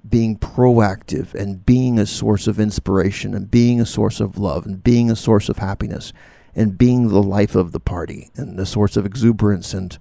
being 0.09 0.39
proactive 0.39 1.35
and 1.35 1.65
being 1.67 1.99
a 1.99 2.07
source 2.07 2.47
of 2.47 2.61
inspiration 2.61 3.35
and 3.35 3.51
being 3.51 3.81
a 3.81 3.87
source 3.87 4.21
of 4.21 4.39
love 4.39 4.67
and 4.67 4.83
being 4.83 5.11
a 5.11 5.17
source 5.17 5.49
of 5.49 5.59
happiness 5.59 6.13
and 6.55 6.79
being 6.79 7.09
the 7.09 7.23
life 7.23 7.55
of 7.55 7.73
the 7.73 7.81
party 7.81 8.31
and 8.37 8.59
the 8.59 8.67
source 8.67 8.97
of 8.97 9.05
exuberance 9.05 9.75
and 9.75 9.99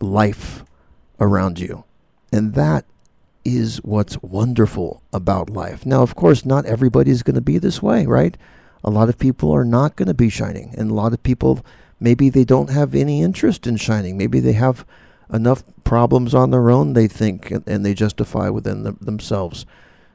life 0.00 0.64
around 1.20 1.60
you. 1.60 1.84
And 2.32 2.54
that 2.54 2.84
is 3.44 3.78
what's 3.78 4.20
wonderful 4.22 5.02
about 5.12 5.50
life. 5.50 5.84
Now, 5.84 6.02
of 6.02 6.14
course, 6.14 6.44
not 6.44 6.66
everybody's 6.66 7.22
going 7.22 7.34
to 7.34 7.40
be 7.40 7.58
this 7.58 7.82
way, 7.82 8.06
right? 8.06 8.36
A 8.84 8.90
lot 8.90 9.08
of 9.08 9.18
people 9.18 9.52
are 9.52 9.64
not 9.64 9.96
going 9.96 10.08
to 10.08 10.14
be 10.14 10.28
shining, 10.28 10.74
and 10.76 10.90
a 10.90 10.94
lot 10.94 11.12
of 11.12 11.22
people 11.22 11.64
maybe 12.00 12.28
they 12.28 12.44
don't 12.44 12.70
have 12.70 12.94
any 12.94 13.22
interest 13.22 13.66
in 13.66 13.76
shining. 13.76 14.16
Maybe 14.16 14.40
they 14.40 14.54
have 14.54 14.84
enough 15.32 15.62
problems 15.84 16.34
on 16.34 16.50
their 16.50 16.70
own, 16.70 16.92
they 16.92 17.08
think, 17.08 17.50
and 17.50 17.84
they 17.84 17.94
justify 17.94 18.48
within 18.48 18.82
the, 18.82 18.92
themselves 18.92 19.66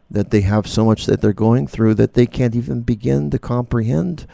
that 0.09 0.31
they 0.31 0.41
have 0.41 0.67
so 0.67 0.85
much 0.85 1.05
that 1.05 1.21
they're 1.21 1.33
going 1.33 1.67
through 1.67 1.93
that 1.95 2.13
they 2.13 2.25
can't 2.25 2.55
even 2.55 2.81
begin 2.81 3.29
to 3.29 3.39
comprehend 3.39 4.25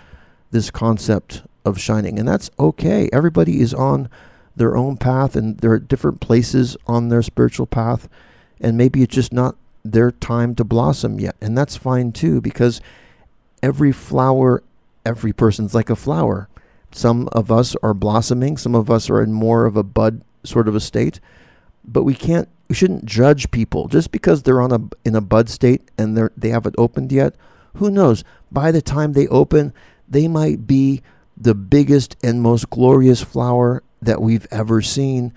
this 0.51 0.69
concept 0.69 1.43
of 1.65 1.79
shining. 1.79 2.19
And 2.19 2.27
that's 2.27 2.51
okay. 2.59 3.09
Everybody 3.11 3.59
is 3.59 3.73
on 3.73 4.09
their 4.55 4.77
own 4.77 4.97
path 4.97 5.35
and 5.35 5.57
they're 5.57 5.75
at 5.75 5.87
different 5.87 6.21
places 6.21 6.77
on 6.85 7.09
their 7.09 7.23
spiritual 7.23 7.65
path. 7.65 8.07
And 8.61 8.77
maybe 8.77 9.01
it's 9.01 9.15
just 9.15 9.33
not 9.33 9.55
their 9.83 10.11
time 10.11 10.55
to 10.55 10.63
blossom 10.63 11.19
yet. 11.19 11.35
And 11.41 11.57
that's 11.57 11.75
fine 11.75 12.11
too, 12.11 12.39
because 12.39 12.79
every 13.61 13.91
flower, 13.91 14.61
every 15.05 15.33
person's 15.33 15.73
like 15.73 15.89
a 15.89 15.95
flower. 15.95 16.47
Some 16.91 17.27
of 17.31 17.51
us 17.51 17.75
are 17.81 17.95
blossoming, 17.95 18.55
some 18.57 18.75
of 18.75 18.91
us 18.91 19.09
are 19.09 19.21
in 19.21 19.33
more 19.33 19.65
of 19.65 19.75
a 19.75 19.83
bud 19.83 20.21
sort 20.43 20.67
of 20.67 20.75
a 20.75 20.79
state. 20.79 21.19
But 21.85 22.03
we 22.03 22.15
can't 22.15 22.49
we 22.67 22.75
shouldn't 22.75 23.05
judge 23.05 23.51
people 23.51 23.87
just 23.87 24.11
because 24.11 24.43
they're 24.43 24.61
on 24.61 24.71
a 24.71 24.79
in 25.07 25.15
a 25.15 25.21
bud 25.21 25.49
state 25.49 25.89
and 25.97 26.17
they 26.17 26.27
they 26.37 26.49
haven't 26.49 26.75
opened 26.77 27.11
yet. 27.11 27.35
Who 27.75 27.89
knows? 27.89 28.23
By 28.51 28.71
the 28.71 28.81
time 28.81 29.13
they 29.13 29.27
open, 29.27 29.73
they 30.07 30.27
might 30.27 30.67
be 30.67 31.01
the 31.35 31.55
biggest 31.55 32.15
and 32.23 32.41
most 32.41 32.69
glorious 32.69 33.21
flower 33.21 33.83
that 34.01 34.21
we've 34.21 34.47
ever 34.51 34.81
seen, 34.81 35.33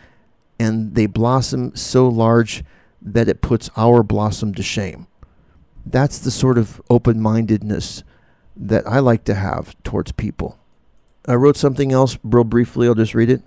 and 0.59 0.95
they 0.95 1.07
blossom 1.07 1.75
so 1.75 2.09
large 2.09 2.65
that 3.01 3.29
it 3.29 3.41
puts 3.41 3.71
our 3.77 4.03
blossom 4.03 4.55
to 4.55 4.63
shame. 4.63 5.07
That's 5.85 6.19
the 6.19 6.31
sort 6.31 6.59
of 6.59 6.83
open 6.91 7.21
mindedness 7.21 8.03
that 8.57 8.87
I 8.87 8.99
like 8.99 9.25
to 9.25 9.35
have 9.35 9.81
towards 9.85 10.13
people. 10.13 10.59
I 11.29 11.35
wrote 11.35 11.57
something 11.57 11.93
else 11.93 12.19
real 12.23 12.45
briefly, 12.45 12.89
I'll 12.89 12.95
just 12.95 13.15
read 13.15 13.31
it. 13.31 13.43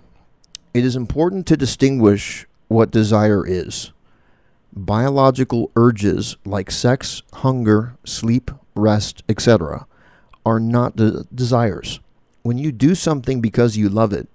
It 0.72 0.84
is 0.84 0.94
important 0.94 1.46
to 1.48 1.56
distinguish 1.56 2.46
what 2.68 2.92
desire 2.92 3.44
is. 3.46 3.90
Biological 4.72 5.72
urges 5.74 6.36
like 6.44 6.70
sex, 6.70 7.22
hunger, 7.34 7.96
sleep, 8.04 8.52
rest, 8.76 9.24
etc., 9.28 9.86
are 10.46 10.60
not 10.60 10.94
de- 10.94 11.24
desires. 11.34 11.98
When 12.42 12.56
you 12.56 12.70
do 12.70 12.94
something 12.94 13.40
because 13.40 13.76
you 13.76 13.88
love 13.88 14.12
it, 14.12 14.28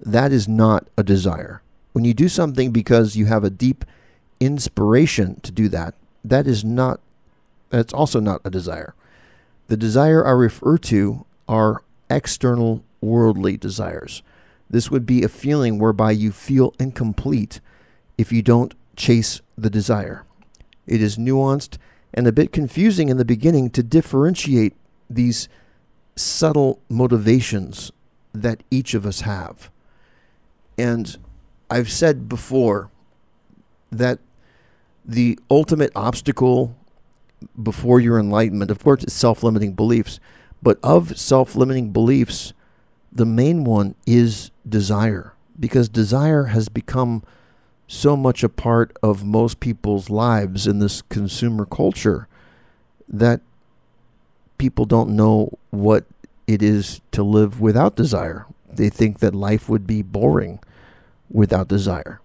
that 0.00 0.32
is 0.32 0.46
not 0.46 0.86
a 0.96 1.02
desire. 1.02 1.62
When 1.92 2.04
you 2.04 2.14
do 2.14 2.28
something 2.28 2.70
because 2.70 3.16
you 3.16 3.26
have 3.26 3.42
a 3.42 3.50
deep 3.50 3.84
inspiration 4.38 5.40
to 5.40 5.50
do 5.50 5.68
that, 5.68 5.94
that 6.24 6.46
is 6.46 6.64
not 6.64 7.00
that's 7.70 7.92
also 7.92 8.20
not 8.20 8.40
a 8.44 8.50
desire. 8.50 8.94
The 9.68 9.76
desire 9.76 10.26
I 10.26 10.30
refer 10.30 10.76
to 10.78 11.24
are 11.48 11.82
external 12.10 12.84
worldly 13.00 13.56
desires. 13.56 14.22
This 14.72 14.90
would 14.90 15.06
be 15.06 15.22
a 15.22 15.28
feeling 15.28 15.78
whereby 15.78 16.10
you 16.10 16.32
feel 16.32 16.74
incomplete 16.80 17.60
if 18.18 18.32
you 18.32 18.42
don't 18.42 18.74
chase 18.96 19.40
the 19.56 19.70
desire. 19.70 20.24
It 20.86 21.00
is 21.00 21.16
nuanced 21.16 21.78
and 22.12 22.26
a 22.26 22.32
bit 22.32 22.52
confusing 22.52 23.08
in 23.08 23.18
the 23.18 23.24
beginning 23.24 23.70
to 23.70 23.82
differentiate 23.82 24.74
these 25.08 25.48
subtle 26.16 26.80
motivations 26.88 27.92
that 28.32 28.62
each 28.70 28.94
of 28.94 29.06
us 29.06 29.20
have. 29.20 29.70
And 30.78 31.16
I've 31.70 31.90
said 31.90 32.28
before 32.28 32.90
that 33.90 34.18
the 35.04 35.38
ultimate 35.50 35.92
obstacle 35.94 36.74
before 37.62 38.00
your 38.00 38.18
enlightenment, 38.18 38.70
of 38.70 38.82
course, 38.82 39.04
is 39.04 39.12
self 39.12 39.42
limiting 39.42 39.74
beliefs. 39.74 40.18
But 40.62 40.78
of 40.82 41.18
self 41.18 41.56
limiting 41.56 41.92
beliefs, 41.92 42.52
the 43.12 43.26
main 43.26 43.64
one 43.64 43.94
is 44.06 44.50
desire, 44.68 45.34
because 45.58 45.88
desire 45.88 46.44
has 46.44 46.68
become 46.68 47.22
so 47.86 48.16
much 48.16 48.42
a 48.42 48.48
part 48.48 48.96
of 49.02 49.24
most 49.24 49.60
people's 49.60 50.08
lives 50.08 50.66
in 50.66 50.78
this 50.78 51.02
consumer 51.02 51.66
culture 51.66 52.26
that 53.06 53.42
people 54.56 54.86
don't 54.86 55.10
know 55.10 55.58
what 55.70 56.06
it 56.46 56.62
is 56.62 57.00
to 57.10 57.22
live 57.22 57.60
without 57.60 57.96
desire. 57.96 58.46
They 58.72 58.88
think 58.88 59.18
that 59.18 59.34
life 59.34 59.68
would 59.68 59.86
be 59.86 60.00
boring 60.00 60.60
without 61.30 61.68
desire. 61.68 62.20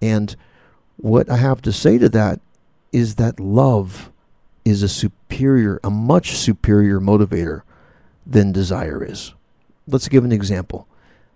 And 0.00 0.34
what 0.96 1.28
I 1.30 1.36
have 1.36 1.60
to 1.62 1.72
say 1.72 1.98
to 1.98 2.08
that 2.08 2.40
is 2.92 3.16
that 3.16 3.38
love 3.38 4.10
is 4.64 4.82
a 4.82 4.88
superior, 4.88 5.78
a 5.84 5.90
much 5.90 6.32
superior 6.32 7.00
motivator 7.00 7.62
than 8.26 8.52
desire 8.52 9.04
is. 9.04 9.34
Let's 9.90 10.08
give 10.08 10.24
an 10.24 10.32
example. 10.32 10.86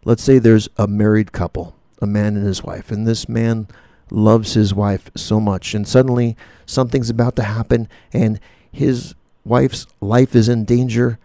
Let's 0.04 0.22
say 0.22 0.38
there's 0.38 0.68
a 0.76 0.86
married 0.86 1.32
couple, 1.32 1.74
a 2.00 2.06
man 2.06 2.36
and 2.36 2.46
his 2.46 2.62
wife, 2.62 2.90
and 2.90 3.06
this 3.06 3.28
man 3.28 3.68
loves 4.10 4.54
his 4.54 4.74
wife 4.74 5.10
so 5.16 5.40
much, 5.40 5.74
and 5.74 5.88
suddenly 5.88 6.36
something's 6.66 7.10
about 7.10 7.36
to 7.36 7.42
happen, 7.42 7.88
and 8.12 8.38
his 8.70 9.14
wife's 9.44 9.86
life 10.00 10.34
is 10.34 10.48
in 10.48 10.64
danger, 10.64 11.18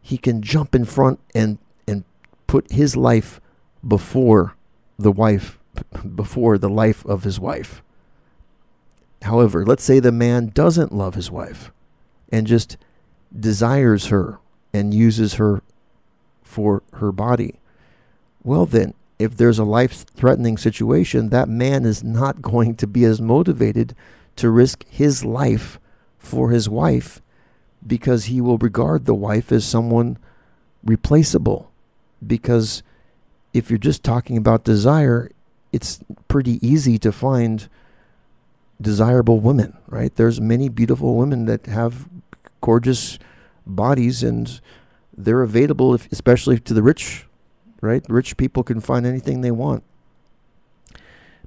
he 0.00 0.18
can 0.18 0.42
jump 0.42 0.74
in 0.74 0.84
front 0.84 1.20
and 1.34 1.58
and 1.86 2.04
put 2.46 2.70
his 2.70 2.96
life 2.96 3.40
before 3.86 4.54
the 4.98 5.12
wife 5.12 5.58
before 6.14 6.58
the 6.58 6.68
life 6.68 7.04
of 7.06 7.24
his 7.24 7.40
wife. 7.40 7.82
However, 9.22 9.64
let's 9.64 9.82
say 9.82 10.00
the 10.00 10.12
man 10.12 10.52
doesn't 10.54 10.92
love 10.92 11.14
his 11.14 11.30
wife 11.30 11.72
and 12.30 12.46
just 12.46 12.76
desires 13.38 14.06
her 14.06 14.38
and 14.72 14.92
uses 14.92 15.34
her 15.34 15.62
for 16.54 16.84
her 16.94 17.10
body. 17.10 17.58
Well, 18.44 18.64
then, 18.64 18.94
if 19.18 19.36
there's 19.36 19.58
a 19.58 19.64
life 19.64 20.06
threatening 20.14 20.56
situation, 20.56 21.30
that 21.30 21.48
man 21.48 21.84
is 21.84 22.04
not 22.04 22.42
going 22.52 22.76
to 22.76 22.86
be 22.86 23.04
as 23.04 23.20
motivated 23.20 23.96
to 24.36 24.50
risk 24.50 24.84
his 24.88 25.24
life 25.24 25.80
for 26.16 26.50
his 26.50 26.68
wife 26.68 27.20
because 27.84 28.26
he 28.26 28.40
will 28.40 28.58
regard 28.58 29.04
the 29.04 29.14
wife 29.14 29.50
as 29.50 29.64
someone 29.64 30.16
replaceable 30.84 31.70
because 32.24 32.82
if 33.52 33.68
you're 33.70 33.78
just 33.78 34.02
talking 34.02 34.36
about 34.36 34.64
desire, 34.64 35.30
it's 35.72 36.00
pretty 36.28 36.64
easy 36.66 36.98
to 36.98 37.12
find 37.12 37.68
desirable 38.80 39.40
women, 39.40 39.76
right? 39.86 40.14
There's 40.14 40.40
many 40.40 40.68
beautiful 40.68 41.16
women 41.16 41.46
that 41.46 41.66
have 41.66 42.08
gorgeous 42.60 43.18
bodies 43.66 44.22
and 44.22 44.60
they're 45.16 45.42
available 45.42 45.94
if, 45.94 46.10
especially 46.12 46.58
to 46.60 46.74
the 46.74 46.82
rich, 46.82 47.26
right? 47.80 48.04
Rich 48.08 48.36
people 48.36 48.62
can 48.62 48.80
find 48.80 49.06
anything 49.06 49.40
they 49.40 49.50
want. 49.50 49.84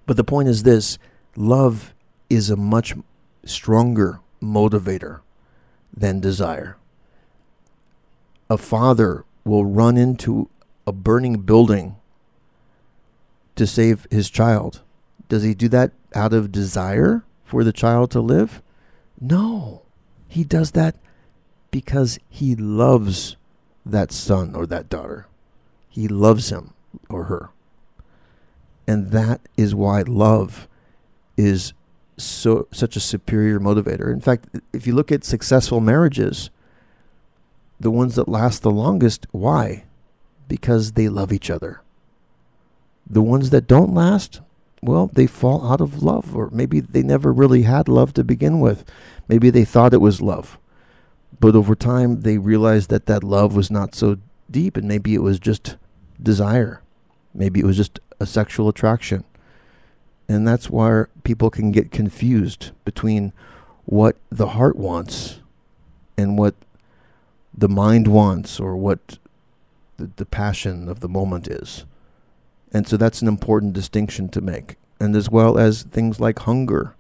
But 0.05 0.17
the 0.17 0.24
point 0.24 0.47
is 0.47 0.63
this, 0.63 0.97
love 1.36 1.93
is 2.29 2.50
a 2.50 2.55
much 2.55 2.93
stronger 3.45 4.19
motivator 4.41 5.21
than 5.95 6.19
desire. 6.19 6.77
A 8.50 8.57
father 8.57 9.25
will 9.43 9.65
run 9.65 9.97
into 9.97 10.50
a 10.86 10.91
burning 10.91 11.41
building 11.41 11.97
to 13.55 13.67
save 13.67 14.07
his 14.09 14.29
child. 14.29 14.81
Does 15.27 15.43
he 15.43 15.53
do 15.53 15.67
that 15.69 15.91
out 16.15 16.33
of 16.33 16.51
desire 16.51 17.25
for 17.43 17.63
the 17.63 17.74
child 17.74 18.12
to 18.12 18.21
live? 18.21 18.62
No. 19.19 19.81
He 20.27 20.43
does 20.43 20.71
that 20.71 20.95
because 21.71 22.19
he 22.29 22.55
loves 22.55 23.36
that 23.91 24.12
son 24.12 24.56
or 24.56 24.65
that 24.67 24.89
daughter. 24.89 25.27
He 25.89 26.08
loves 26.08 26.50
him 26.50 26.74
or 27.10 27.25
her. 27.25 27.50
And 28.88 29.12
that 29.12 29.41
is 29.58 29.75
why 29.75 30.01
love 30.01 30.67
is 31.36 31.74
so 32.17 32.67
such 32.72 32.96
a 32.96 33.01
superior 33.01 33.60
motivator. 33.60 34.12
In 34.12 34.22
fact, 34.22 34.48
if 34.74 34.88
you 34.88 34.96
look 34.96 35.12
at 35.12 35.24
successful 35.24 35.79
marriages, 35.79 36.50
the 37.79 37.91
ones 37.91 38.15
that 38.15 38.27
last 38.27 38.63
the 38.63 38.72
longest, 38.72 39.27
why? 39.32 39.84
Because 40.48 40.94
they 40.94 41.10
love 41.10 41.32
each 41.32 41.50
other. 41.50 41.82
The 43.10 43.22
ones 43.22 43.51
that 43.51 43.67
don't 43.67 43.94
last, 43.94 44.41
well, 44.82 45.10
they 45.13 45.27
fall 45.27 45.72
out 45.72 45.82
of 45.82 46.01
love, 46.01 46.36
or 46.36 46.50
maybe 46.51 46.79
they 46.79 47.03
never 47.03 47.32
really 47.32 47.63
had 47.63 47.88
love 47.88 48.13
to 48.13 48.24
begin 48.24 48.60
with. 48.60 48.84
Maybe 49.27 49.50
they 49.50 49.65
thought 49.65 49.94
it 49.94 50.01
was 50.01 50.22
love. 50.22 50.58
But 51.39 51.55
over 51.55 51.75
time, 51.75 52.22
they 52.22 52.38
realized 52.38 52.89
that 52.89 53.05
that 53.05 53.24
love 53.24 53.55
was 53.55 53.69
not 53.69 53.96
so 53.96 54.17
deep, 54.50 54.77
and 54.77 54.88
maybe 54.88 55.13
it 55.13 55.22
was 55.22 55.39
just 55.39 55.77
desire. 56.22 56.81
Maybe 57.34 57.60
it 57.60 57.65
was 57.65 57.77
just 57.77 58.00
a 58.19 58.25
sexual 58.25 58.69
attraction. 58.69 59.24
And 60.27 60.48
that's 60.48 60.69
why 60.69 61.05
people 61.24 61.50
can 61.50 61.72
get 61.72 61.91
confused 61.91 62.72
between 62.84 63.31
what 63.86 64.17
the 64.29 64.48
heart 64.48 64.75
wants 64.75 65.39
and 66.17 66.38
what 66.38 66.55
the 67.57 67.69
mind 67.69 68.07
wants 68.07 68.60
or 68.60 68.75
what 68.75 69.19
the, 69.98 70.12
the 70.17 70.25
passion 70.25 70.89
of 70.89 71.00
the 71.00 71.07
moment 71.07 71.48
is. 71.48 71.86
And 72.74 72.88
so 72.88 72.98
that's 72.98 73.22
an 73.22 73.27
important 73.27 73.74
distinction 73.74 74.27
to 74.29 74.41
make. 74.41 74.75
And 75.00 75.15
as 75.15 75.29
well 75.29 75.57
as 75.57 75.84
things 75.84 76.19
like 76.19 76.39
hunger. 76.39 76.96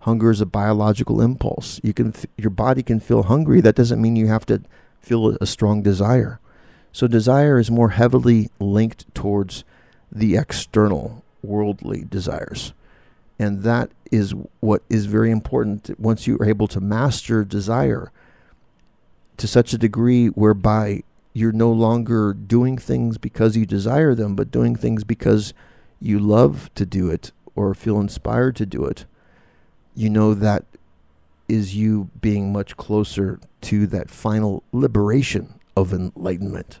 Hunger 0.00 0.30
is 0.30 0.40
a 0.40 0.46
biological 0.46 1.20
impulse. 1.20 1.80
You 1.82 1.92
can 1.92 2.14
your 2.36 2.50
body 2.50 2.82
can 2.82 3.00
feel 3.00 3.24
hungry. 3.24 3.60
That 3.60 3.74
doesn't 3.74 4.00
mean 4.00 4.16
you 4.16 4.28
have 4.28 4.46
to 4.46 4.62
feel 5.00 5.36
a 5.40 5.46
strong 5.46 5.82
desire. 5.82 6.40
So 6.92 7.06
desire 7.06 7.58
is 7.58 7.70
more 7.70 7.90
heavily 7.90 8.50
linked 8.58 9.14
towards 9.14 9.64
the 10.10 10.36
external 10.36 11.24
worldly 11.42 12.04
desires. 12.08 12.72
And 13.38 13.62
that 13.62 13.90
is 14.10 14.34
what 14.60 14.82
is 14.90 15.06
very 15.06 15.30
important 15.30 15.98
once 15.98 16.26
you 16.26 16.36
are 16.38 16.48
able 16.48 16.68
to 16.68 16.80
master 16.80 17.44
desire 17.44 18.10
to 19.36 19.46
such 19.46 19.72
a 19.72 19.78
degree 19.78 20.26
whereby 20.28 21.02
you're 21.32 21.52
no 21.52 21.72
longer 21.72 22.34
doing 22.34 22.76
things 22.76 23.16
because 23.16 23.56
you 23.56 23.64
desire 23.64 24.14
them, 24.14 24.34
but 24.34 24.50
doing 24.50 24.76
things 24.76 25.04
because 25.04 25.54
you 26.00 26.18
love 26.18 26.70
to 26.74 26.84
do 26.84 27.08
it 27.08 27.32
or 27.54 27.74
feel 27.74 28.00
inspired 28.00 28.56
to 28.56 28.66
do 28.66 28.84
it, 28.84 29.06
you 29.94 30.10
know 30.10 30.34
that 30.34 30.64
is 31.48 31.74
you 31.74 32.10
being 32.20 32.52
much 32.52 32.76
closer 32.76 33.40
to 33.60 33.86
that 33.88 34.10
final 34.10 34.62
liberation 34.72 35.54
of 35.76 35.92
enlightenment. 35.92 36.80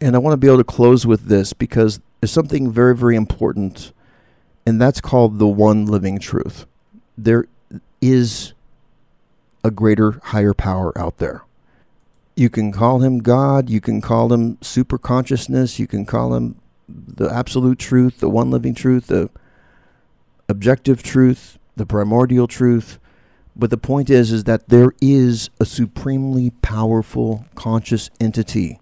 And 0.00 0.14
I 0.14 0.18
want 0.18 0.32
to 0.32 0.38
be 0.38 0.46
able 0.46 0.58
to 0.58 0.64
close 0.64 1.06
with 1.06 1.26
this 1.26 1.52
because 1.52 2.00
there's 2.20 2.30
something 2.30 2.70
very, 2.70 2.96
very 2.96 3.16
important, 3.16 3.92
and 4.66 4.80
that's 4.80 5.00
called 5.00 5.38
the 5.38 5.46
one 5.46 5.86
living 5.86 6.18
truth. 6.18 6.66
There 7.16 7.46
is 8.00 8.52
a 9.64 9.70
greater, 9.70 10.20
higher 10.24 10.54
power 10.54 10.96
out 10.98 11.18
there. 11.18 11.42
You 12.34 12.50
can 12.50 12.72
call 12.72 13.00
him 13.00 13.18
God, 13.18 13.70
you 13.70 13.80
can 13.80 14.00
call 14.00 14.32
him 14.32 14.58
super 14.60 14.98
consciousness, 14.98 15.78
you 15.78 15.86
can 15.86 16.04
call 16.04 16.34
him 16.34 16.60
the 16.88 17.28
absolute 17.32 17.78
truth, 17.78 18.20
the 18.20 18.28
one 18.28 18.50
living 18.50 18.74
truth, 18.74 19.06
the 19.06 19.30
objective 20.48 21.02
truth, 21.02 21.58
the 21.76 21.86
primordial 21.86 22.46
truth. 22.46 22.98
But 23.54 23.70
the 23.70 23.78
point 23.78 24.10
is 24.10 24.32
is 24.32 24.44
that 24.44 24.68
there 24.68 24.92
is 25.00 25.50
a 25.60 25.64
supremely 25.64 26.50
powerful 26.62 27.46
conscious 27.54 28.10
entity 28.20 28.80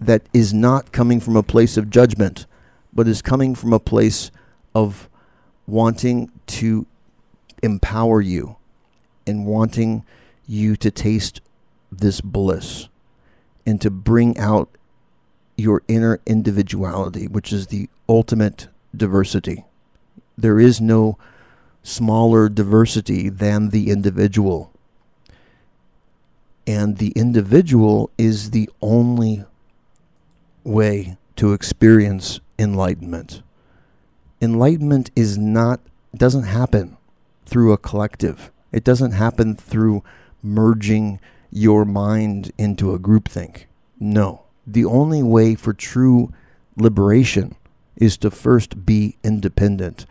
that 0.00 0.22
is 0.32 0.54
not 0.54 0.92
coming 0.92 1.20
from 1.20 1.36
a 1.36 1.42
place 1.42 1.76
of 1.76 1.90
judgment, 1.90 2.46
but 2.92 3.08
is 3.08 3.20
coming 3.20 3.54
from 3.54 3.72
a 3.72 3.80
place 3.80 4.30
of 4.74 5.08
wanting 5.66 6.30
to 6.46 6.86
empower 7.62 8.20
you 8.20 8.56
and 9.26 9.44
wanting 9.44 10.04
you 10.46 10.76
to 10.76 10.90
taste 10.90 11.40
this 11.90 12.20
bliss 12.20 12.88
and 13.66 13.80
to 13.82 13.90
bring 13.90 14.38
out 14.38 14.70
your 15.56 15.82
inner 15.88 16.20
individuality, 16.24 17.26
which 17.26 17.52
is 17.52 17.66
the 17.66 17.88
ultimate 18.08 18.68
diversity. 18.96 19.64
There 20.38 20.60
is 20.60 20.80
no 20.80 21.18
smaller 21.82 22.48
diversity 22.48 23.28
than 23.28 23.70
the 23.70 23.90
individual. 23.90 24.72
And 26.66 26.98
the 26.98 27.12
individual 27.16 28.10
is 28.18 28.50
the 28.50 28.68
only 28.82 29.44
way 30.64 31.16
to 31.36 31.52
experience 31.52 32.40
enlightenment. 32.58 33.42
Enlightenment 34.40 35.10
is 35.16 35.38
not 35.38 35.80
doesn't 36.14 36.44
happen 36.44 36.96
through 37.46 37.72
a 37.72 37.78
collective. 37.78 38.50
It 38.72 38.84
doesn't 38.84 39.12
happen 39.12 39.56
through 39.56 40.02
merging 40.42 41.20
your 41.50 41.84
mind 41.84 42.52
into 42.58 42.92
a 42.92 42.98
groupthink. 42.98 43.64
No. 43.98 44.42
The 44.66 44.84
only 44.84 45.22
way 45.22 45.54
for 45.54 45.72
true 45.72 46.32
liberation 46.76 47.56
is 47.96 48.16
to 48.18 48.30
first 48.30 48.84
be 48.84 49.16
independent. 49.24 50.06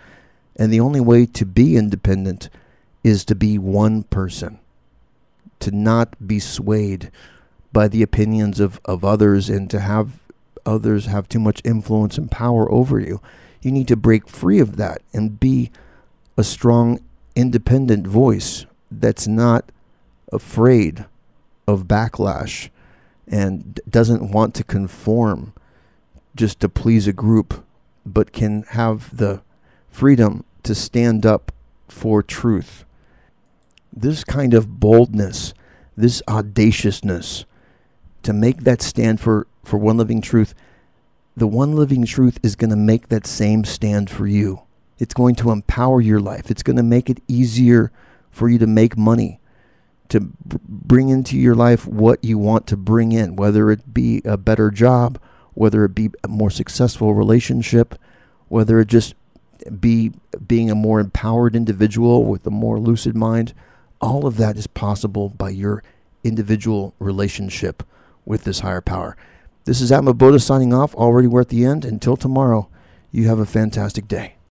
And 0.57 0.73
the 0.73 0.79
only 0.79 0.99
way 0.99 1.25
to 1.27 1.45
be 1.45 1.77
independent 1.77 2.49
is 3.03 3.23
to 3.25 3.35
be 3.35 3.57
one 3.57 4.03
person, 4.03 4.59
to 5.59 5.71
not 5.71 6.27
be 6.27 6.39
swayed 6.39 7.11
by 7.71 7.87
the 7.87 8.01
opinions 8.01 8.59
of, 8.59 8.79
of 8.85 9.05
others 9.05 9.49
and 9.49 9.69
to 9.69 9.79
have 9.79 10.19
others 10.65 11.05
have 11.05 11.29
too 11.29 11.39
much 11.39 11.61
influence 11.63 12.17
and 12.17 12.29
power 12.29 12.69
over 12.71 12.99
you. 12.99 13.21
You 13.61 13.71
need 13.71 13.87
to 13.87 13.95
break 13.95 14.27
free 14.27 14.59
of 14.59 14.77
that 14.77 15.01
and 15.13 15.39
be 15.39 15.71
a 16.37 16.43
strong, 16.43 16.99
independent 17.35 18.05
voice 18.05 18.65
that's 18.91 19.27
not 19.27 19.71
afraid 20.31 21.05
of 21.67 21.87
backlash 21.87 22.69
and 23.27 23.79
doesn't 23.89 24.31
want 24.31 24.55
to 24.55 24.63
conform 24.63 25.53
just 26.35 26.59
to 26.59 26.69
please 26.69 27.07
a 27.07 27.13
group, 27.13 27.65
but 28.05 28.31
can 28.31 28.63
have 28.69 29.15
the 29.15 29.41
freedom 29.89 30.43
to 30.67 30.75
stand 30.75 31.25
up 31.25 31.51
for 31.88 32.21
truth. 32.21 32.86
This 33.91 34.23
kind 34.23 34.53
of 34.53 34.80
boldness, 34.80 35.53
this 35.95 36.21
audaciousness, 36.30 37.45
to 38.23 38.34
make 38.34 38.63
that 38.63 38.82
stand 38.82 39.19
for, 39.19 39.47
for 39.63 39.77
one 39.77 39.97
living 39.97 40.21
truth, 40.21 40.53
the 41.36 41.47
one 41.47 41.75
living 41.75 42.06
truth 42.06 42.39
is 42.43 42.56
going 42.56 42.69
to 42.69 42.75
make 42.75 43.10
that 43.10 43.25
same 43.25 43.63
stand 43.63 44.10
for 44.10 44.27
you. 44.27 44.62
It's 44.99 45.13
going 45.13 45.36
to 45.36 45.51
empower 45.51 46.01
your 46.01 46.19
life. 46.19 46.49
It's 46.49 46.63
going 46.63 46.77
to 46.77 46.84
make 46.84 47.10
it 47.10 47.21
easier 47.27 47.91
for 48.30 48.49
you 48.49 48.58
to 48.58 48.67
make 48.67 48.97
money 48.97 49.39
to 50.10 50.21
b- 50.21 50.58
bring 50.67 51.10
into 51.10 51.38
your 51.38 51.56
life 51.56 51.86
what 51.86 52.23
you 52.23 52.38
want 52.38 52.67
to 52.67 52.77
bring 52.77 53.12
in, 53.12 53.36
whether 53.36 53.69
it 53.71 53.93
be 53.93 54.21
a 54.25 54.38
better 54.38 54.71
job, 54.71 55.19
whether 55.53 55.86
it 55.86 55.95
be 55.95 56.10
a 56.23 56.27
more 56.27 56.49
successful 56.51 57.13
relationship, 57.13 57.95
whether 58.47 58.80
it 58.80 58.88
just 58.88 59.15
be 59.79 60.11
being 60.45 60.69
a 60.69 60.75
more 60.75 60.99
empowered 60.99 61.55
individual 61.55 62.23
with 62.23 62.45
a 62.47 62.51
more 62.51 62.79
lucid 62.79 63.15
mind. 63.15 63.53
All 63.99 64.25
of 64.25 64.37
that 64.37 64.57
is 64.57 64.67
possible 64.67 65.29
by 65.29 65.49
your 65.49 65.83
individual 66.23 66.93
relationship 66.99 67.83
with 68.25 68.43
this 68.43 68.59
higher 68.59 68.81
power. 68.81 69.17
This 69.65 69.81
is 69.81 69.91
Atma 69.91 70.13
Bodha 70.13 70.41
signing 70.41 70.73
off. 70.73 70.95
Already 70.95 71.27
we're 71.27 71.41
at 71.41 71.49
the 71.49 71.65
end. 71.65 71.83
Until 71.83 72.15
tomorrow, 72.15 72.69
you 73.11 73.27
have 73.27 73.39
a 73.39 73.45
fantastic 73.45 74.07
day. 74.07 74.37